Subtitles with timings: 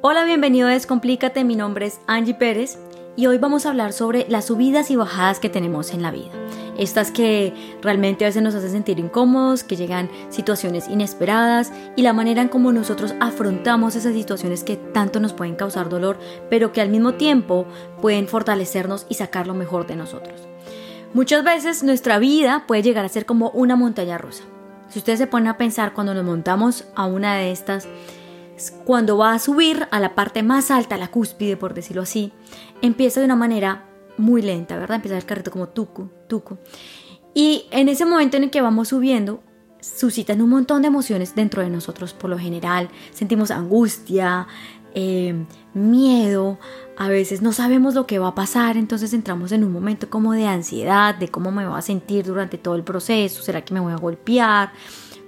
[0.00, 2.78] Hola, bienvenido a Descomplícate, mi nombre es Angie Pérez
[3.16, 6.30] y hoy vamos a hablar sobre las subidas y bajadas que tenemos en la vida.
[6.78, 7.52] Estas que
[7.82, 12.48] realmente a veces nos hacen sentir incómodos, que llegan situaciones inesperadas y la manera en
[12.48, 16.16] cómo nosotros afrontamos esas situaciones que tanto nos pueden causar dolor,
[16.48, 17.66] pero que al mismo tiempo
[18.00, 20.42] pueden fortalecernos y sacar lo mejor de nosotros.
[21.12, 24.44] Muchas veces nuestra vida puede llegar a ser como una montaña rusa.
[24.90, 27.88] Si ustedes se ponen a pensar cuando nos montamos a una de estas
[28.84, 32.32] cuando va a subir a la parte más alta, la cúspide, por decirlo así,
[32.82, 33.84] empieza de una manera
[34.16, 34.96] muy lenta, ¿verdad?
[34.96, 36.58] Empieza el carrito como tucu, tucu.
[37.34, 39.42] Y en ese momento en el que vamos subiendo,
[39.80, 42.88] suscitan un montón de emociones dentro de nosotros por lo general.
[43.12, 44.48] Sentimos angustia,
[44.94, 45.44] eh,
[45.74, 46.58] miedo,
[46.96, 50.32] a veces no sabemos lo que va a pasar, entonces entramos en un momento como
[50.32, 53.80] de ansiedad, de cómo me voy a sentir durante todo el proceso, será que me
[53.80, 54.72] voy a golpear,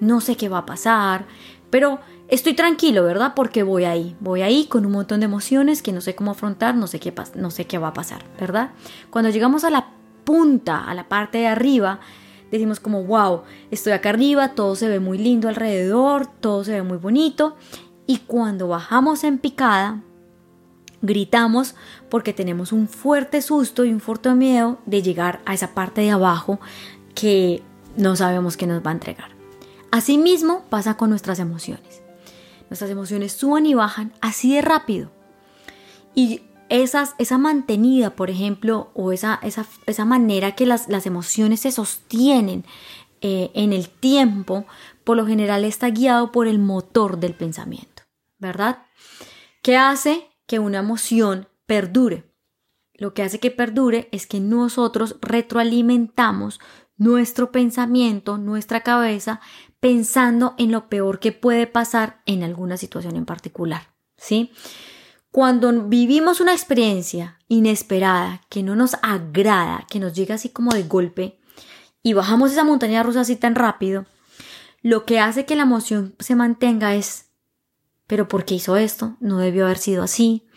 [0.00, 1.26] no sé qué va a pasar,
[1.70, 3.32] pero estoy tranquilo, ¿verdad?
[3.34, 6.74] Porque voy ahí, voy ahí con un montón de emociones que no sé cómo afrontar,
[6.74, 8.70] no sé qué, no sé qué va a pasar, ¿verdad?
[9.10, 9.90] Cuando llegamos a la
[10.24, 12.00] punta, a la parte de arriba,
[12.50, 16.82] decimos como, wow, estoy acá arriba, todo se ve muy lindo alrededor, todo se ve
[16.82, 17.56] muy bonito.
[18.06, 20.02] Y cuando bajamos en picada,
[21.02, 21.74] gritamos
[22.08, 26.10] porque tenemos un fuerte susto y un fuerte miedo de llegar a esa parte de
[26.10, 26.58] abajo
[27.14, 27.62] que
[27.96, 29.37] no sabemos qué nos va a entregar.
[29.90, 32.02] Asimismo pasa con nuestras emociones.
[32.68, 35.10] Nuestras emociones suben y bajan así de rápido.
[36.14, 42.64] Y esas, esa mantenida, por ejemplo, o esa, esa, manera que las, emociones se sostienen
[43.20, 44.66] eh, en el tiempo,
[45.04, 48.02] por lo general está guiado por el motor del pensamiento,
[48.38, 48.82] ¿verdad?
[49.62, 52.24] ¿Qué hace que una emoción perdure?
[52.94, 56.60] Lo que hace que perdure es que nosotros retroalimentamos
[56.98, 59.40] nuestro pensamiento, nuestra cabeza,
[59.80, 64.50] pensando en lo peor que puede pasar en alguna situación en particular, ¿sí?
[65.30, 70.82] Cuando vivimos una experiencia inesperada que no nos agrada, que nos llega así como de
[70.82, 71.38] golpe
[72.02, 74.06] y bajamos esa montaña rusa así tan rápido,
[74.82, 77.26] lo que hace que la emoción se mantenga es,
[78.06, 79.16] pero ¿por qué hizo esto?
[79.20, 80.47] No debió haber sido así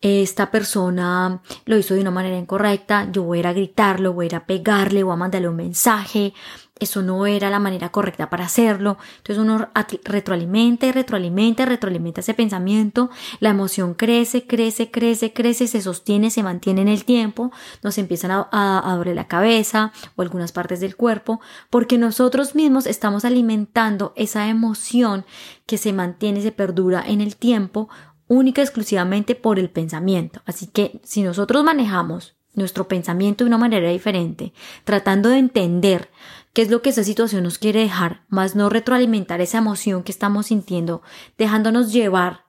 [0.00, 4.26] esta persona lo hizo de una manera incorrecta, yo voy a ir a gritarlo, voy
[4.26, 6.34] a ir a pegarle, voy a mandarle un mensaje,
[6.80, 8.98] eso no era la manera correcta para hacerlo.
[9.18, 9.68] Entonces uno
[10.04, 13.10] retroalimenta, retroalimenta, retroalimenta ese pensamiento,
[13.40, 17.50] la emoción crece, crece, crece, crece, se sostiene, se mantiene en el tiempo,
[17.82, 22.86] nos empiezan a, a, doler la cabeza o algunas partes del cuerpo, porque nosotros mismos
[22.86, 25.24] estamos alimentando esa emoción
[25.66, 27.88] que se mantiene, se perdura en el tiempo
[28.28, 30.40] única exclusivamente por el pensamiento.
[30.44, 34.52] Así que si nosotros manejamos nuestro pensamiento de una manera diferente,
[34.84, 36.10] tratando de entender
[36.52, 40.12] qué es lo que esa situación nos quiere dejar, más no retroalimentar esa emoción que
[40.12, 41.02] estamos sintiendo,
[41.36, 42.44] dejándonos llevar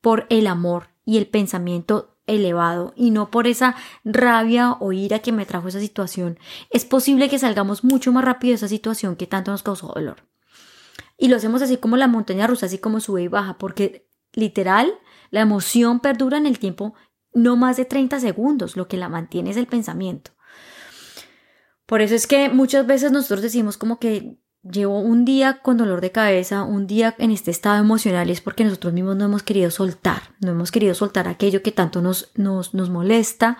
[0.00, 5.32] por el amor y el pensamiento elevado y no por esa rabia o ira que
[5.32, 6.38] me trajo esa situación,
[6.70, 10.16] es posible que salgamos mucho más rápido de esa situación que tanto nos causó dolor.
[11.16, 14.92] Y lo hacemos así como la montaña rusa, así como sube y baja, porque literal
[15.34, 16.94] la emoción perdura en el tiempo
[17.32, 20.30] no más de 30 segundos, lo que la mantiene es el pensamiento.
[21.86, 26.00] Por eso es que muchas veces nosotros decimos como que llevo un día con dolor
[26.00, 29.72] de cabeza, un día en este estado emocional, es porque nosotros mismos no hemos querido
[29.72, 33.58] soltar, no hemos querido soltar aquello que tanto nos, nos, nos molesta,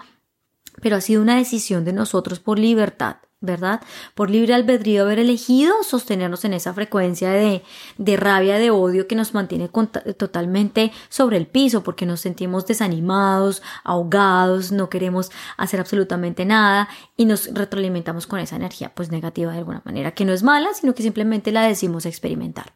[0.80, 3.82] pero ha sido una decisión de nosotros por libertad, ¿verdad?
[4.14, 7.62] Por libre albedrío haber elegido sostenernos en esa frecuencia de,
[7.98, 9.68] de rabia, de odio que nos mantiene
[10.16, 17.26] totalmente sobre el piso porque nos sentimos desanimados, ahogados, no queremos hacer absolutamente nada y
[17.26, 20.94] nos retroalimentamos con esa energía pues negativa de alguna manera, que no es mala, sino
[20.94, 22.72] que simplemente la decimos experimentar.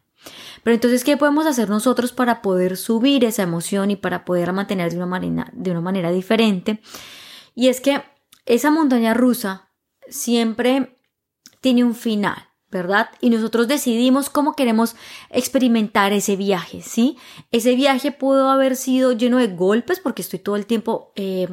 [0.63, 4.91] Pero entonces, ¿qué podemos hacer nosotros para poder subir esa emoción y para poder mantener
[4.91, 6.81] de una manera, de una manera diferente?
[7.55, 8.03] Y es que
[8.45, 9.68] esa montaña rusa
[10.11, 10.97] siempre
[11.61, 13.09] tiene un final, ¿verdad?
[13.21, 14.95] Y nosotros decidimos cómo queremos
[15.29, 17.17] experimentar ese viaje, ¿sí?
[17.51, 21.47] Ese viaje pudo haber sido lleno de golpes porque estoy todo el tiempo eh,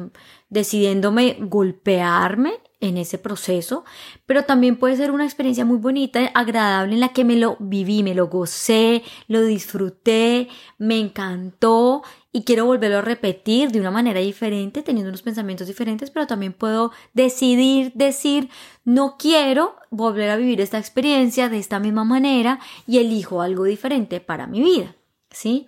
[0.49, 3.85] decidiéndome golpearme en ese proceso,
[4.25, 8.03] pero también puede ser una experiencia muy bonita, agradable en la que me lo viví,
[8.03, 10.47] me lo gocé, lo disfruté,
[10.77, 16.11] me encantó y quiero volverlo a repetir de una manera diferente, teniendo unos pensamientos diferentes,
[16.11, 18.49] pero también puedo decidir decir,
[18.85, 24.19] no quiero volver a vivir esta experiencia de esta misma manera y elijo algo diferente
[24.19, 24.95] para mi vida,
[25.31, 25.67] ¿sí?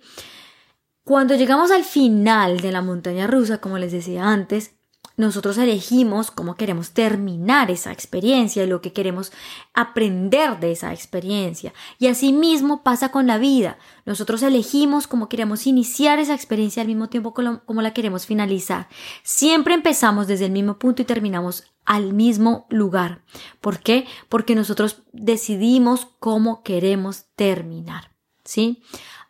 [1.02, 4.76] Cuando llegamos al final de la montaña rusa, como les decía antes,
[5.20, 9.32] nosotros elegimos cómo queremos terminar esa experiencia y lo que queremos
[9.74, 11.72] aprender de esa experiencia.
[11.98, 13.78] Y así mismo pasa con la vida.
[14.06, 18.88] Nosotros elegimos cómo queremos iniciar esa experiencia al mismo tiempo como la queremos finalizar.
[19.22, 23.22] Siempre empezamos desde el mismo punto y terminamos al mismo lugar.
[23.60, 24.06] ¿Por qué?
[24.28, 28.10] Porque nosotros decidimos cómo queremos terminar.
[28.44, 28.82] ¿Sí?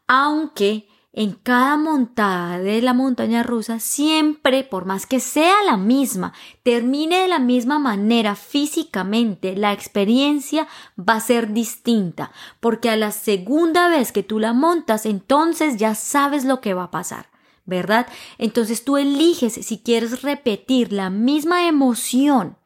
[0.06, 6.32] Aunque en cada montada de la montaña rusa siempre, por más que sea la misma,
[6.62, 12.30] termine de la misma manera físicamente, la experiencia va a ser distinta,
[12.60, 16.84] porque a la segunda vez que tú la montas, entonces ya sabes lo que va
[16.84, 17.28] a pasar.
[17.66, 18.08] ¿Verdad?
[18.38, 22.56] Entonces tú eliges si quieres repetir la misma emoción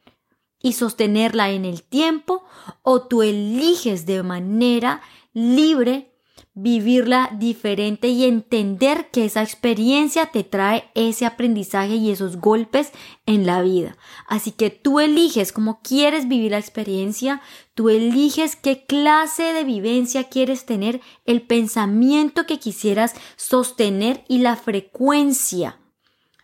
[0.62, 2.42] y sostenerla en el tiempo
[2.80, 5.02] o tú eliges de manera
[5.34, 6.13] libre
[6.54, 12.92] vivirla diferente y entender que esa experiencia te trae ese aprendizaje y esos golpes
[13.26, 13.96] en la vida.
[14.28, 17.42] Así que tú eliges cómo quieres vivir la experiencia,
[17.74, 24.54] tú eliges qué clase de vivencia quieres tener, el pensamiento que quisieras sostener y la
[24.54, 25.80] frecuencia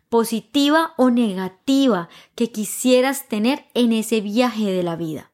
[0.09, 5.31] positiva o negativa que quisieras tener en ese viaje de la vida.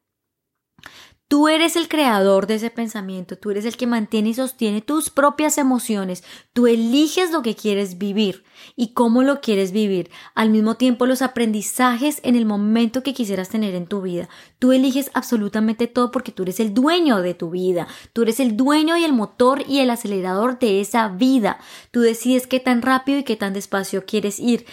[1.29, 5.11] Tú eres el creador de ese pensamiento, tú eres el que mantiene y sostiene tus
[5.11, 8.45] propias emociones, tú eliges lo que quieres vivir
[8.77, 13.49] y cómo lo quieres vivir, al mismo tiempo los aprendizajes en el momento que quisieras
[13.49, 14.29] tener en tu vida.
[14.61, 18.57] Tú eliges absolutamente todo porque tú eres el dueño de tu vida, tú eres el
[18.57, 21.59] dueño y el motor y el acelerador de esa vida.
[21.91, 24.65] Tú decides qué tan rápido y qué tan despacio quieres ir,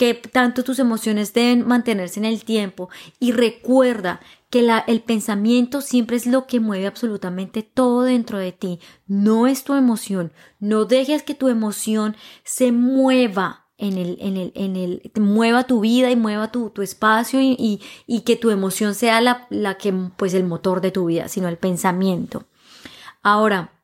[0.00, 2.88] que tanto tus emociones deben mantenerse en el tiempo
[3.18, 8.52] y recuerda que la, el pensamiento siempre es lo que mueve absolutamente todo dentro de
[8.52, 10.32] ti, no es tu emoción.
[10.58, 15.80] No dejes que tu emoción se mueva en el, en el, en el, mueva tu
[15.80, 19.76] vida y mueva tu, tu espacio y, y, y, que tu emoción sea la, la
[19.76, 22.46] que, pues el motor de tu vida, sino el pensamiento.
[23.20, 23.74] Ahora,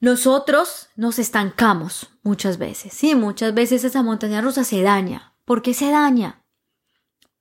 [0.00, 5.34] nosotros nos estancamos muchas veces, sí, muchas veces esa montaña rusa se daña.
[5.44, 6.44] ¿Por qué se daña?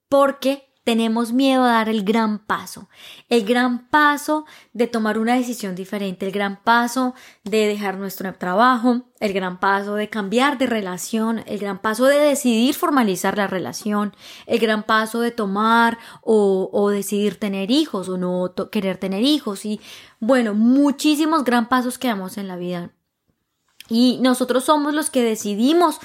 [0.10, 2.88] Porque tenemos miedo a dar el gran paso,
[3.28, 7.14] el gran paso de tomar una decisión diferente, el gran paso
[7.44, 12.18] de dejar nuestro trabajo, el gran paso de cambiar de relación, el gran paso de
[12.20, 18.54] decidir formalizar la relación, el gran paso de tomar o, decidir tener hijos o no
[18.72, 19.82] querer tener hijos y
[20.22, 22.92] bueno, muchísimos gran pasos que damos en la vida.
[23.90, 26.00] Y nosotros somos los que decidimos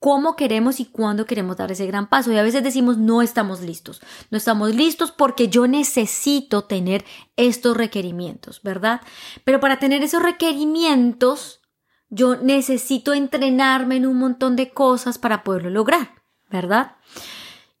[0.00, 2.32] cómo queremos y cuándo queremos dar ese gran paso.
[2.32, 4.00] Y a veces decimos no estamos listos.
[4.30, 7.04] No estamos listos porque yo necesito tener
[7.36, 9.00] estos requerimientos, ¿verdad?
[9.44, 11.60] Pero para tener esos requerimientos,
[12.10, 16.14] yo necesito entrenarme en un montón de cosas para poderlo lograr,
[16.50, 16.96] ¿verdad?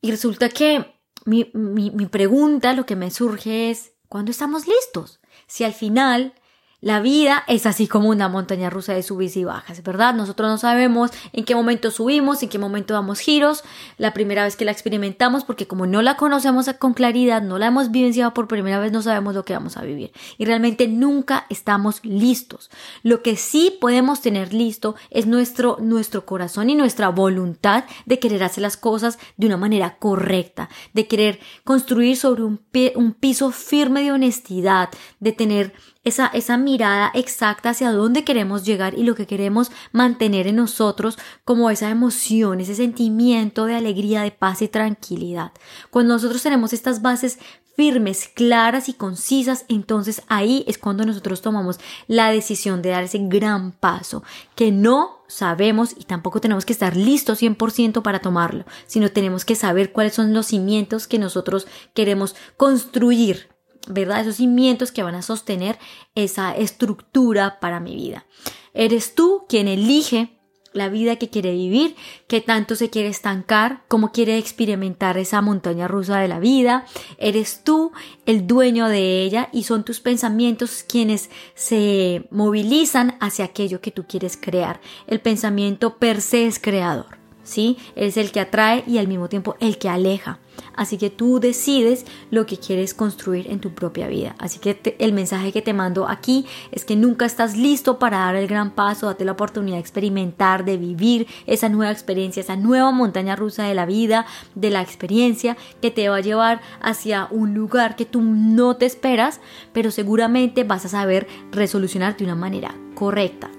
[0.00, 0.94] Y resulta que
[1.24, 5.20] mi, mi, mi pregunta, lo que me surge es, ¿cuándo estamos listos?
[5.46, 6.34] Si al final
[6.80, 10.14] la vida es así como una montaña rusa de subes y bajas, ¿verdad?
[10.14, 13.64] Nosotros no sabemos en qué momento subimos, en qué momento damos giros,
[13.96, 17.66] la primera vez que la experimentamos, porque como no la conocemos con claridad, no la
[17.66, 20.12] hemos vivenciado por primera vez, no sabemos lo que vamos a vivir.
[20.36, 22.70] Y realmente nunca estamos listos.
[23.02, 28.44] Lo que sí podemos tener listo es nuestro, nuestro corazón y nuestra voluntad de querer
[28.44, 34.12] hacer las cosas de una manera correcta, de querer construir sobre un piso firme de
[34.12, 35.72] honestidad, de tener
[36.08, 41.18] esa, esa mirada exacta hacia dónde queremos llegar y lo que queremos mantener en nosotros
[41.44, 45.52] como esa emoción, ese sentimiento de alegría, de paz y tranquilidad.
[45.90, 47.38] Cuando nosotros tenemos estas bases
[47.78, 53.20] firmes, claras y concisas, entonces ahí es cuando nosotros tomamos la decisión de dar ese
[53.20, 54.24] gran paso
[54.56, 59.54] que no sabemos y tampoco tenemos que estar listos 100% para tomarlo, sino tenemos que
[59.54, 63.48] saber cuáles son los cimientos que nosotros queremos construir
[63.88, 64.20] ¿verdad?
[64.20, 65.78] Esos cimientos que van a sostener
[66.14, 68.26] esa estructura para mi vida.
[68.74, 70.38] Eres tú quien elige
[70.72, 75.88] la vida que quiere vivir, qué tanto se quiere estancar, cómo quiere experimentar esa montaña
[75.88, 76.86] rusa de la vida.
[77.18, 77.92] Eres tú
[78.26, 84.04] el dueño de ella y son tus pensamientos quienes se movilizan hacia aquello que tú
[84.06, 84.80] quieres crear.
[85.06, 87.17] El pensamiento per se es creador.
[87.48, 87.76] ¿Sí?
[87.96, 90.38] Es el que atrae y al mismo tiempo el que aleja.
[90.74, 94.34] Así que tú decides lo que quieres construir en tu propia vida.
[94.38, 98.36] Así que el mensaje que te mando aquí es que nunca estás listo para dar
[98.36, 102.90] el gran paso, date la oportunidad de experimentar, de vivir esa nueva experiencia, esa nueva
[102.92, 107.54] montaña rusa de la vida, de la experiencia que te va a llevar hacia un
[107.54, 109.40] lugar que tú no te esperas,
[109.72, 113.50] pero seguramente vas a saber resolucionar de una manera correcta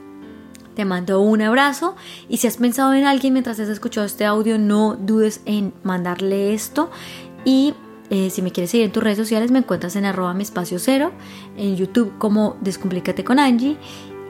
[0.79, 1.97] Te mando un abrazo
[2.29, 6.53] y si has pensado en alguien mientras has escuchado este audio, no dudes en mandarle
[6.53, 6.89] esto
[7.43, 7.73] y
[8.09, 10.79] eh, si me quieres seguir en tus redes sociales, me encuentras en arroba mi espacio
[10.79, 11.11] cero,
[11.57, 13.75] en YouTube como Descomplícate con Angie.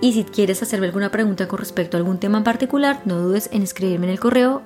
[0.02, 3.52] Y si quieres hacerme alguna pregunta con respecto a algún tema en particular, no dudes
[3.54, 4.64] en escribirme en el correo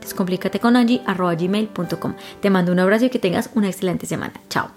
[0.00, 4.32] descomplícateconangie.gmail.com Te mando un abrazo y que tengas una excelente semana.
[4.48, 4.75] Chao.